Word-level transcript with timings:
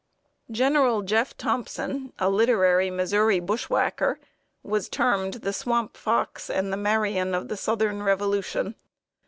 General 0.49 1.03
Jeff. 1.03 1.37
Thompson, 1.37 2.11
a 2.17 2.27
literary 2.27 2.89
Missouri 2.89 3.39
bushwhacker, 3.39 4.19
was 4.63 4.89
termed 4.89 5.35
the 5.35 5.53
"Swamp 5.53 5.95
Fox" 5.95 6.49
and 6.49 6.73
the 6.73 6.75
"Marion 6.75 7.35
of 7.35 7.49
the 7.49 7.55
Southern 7.55 8.01
Revolution." 8.01 8.73